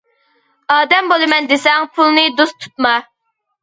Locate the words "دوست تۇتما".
2.43-3.01